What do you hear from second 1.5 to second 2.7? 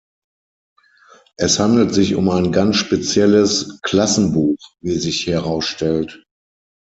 handelt sich um ein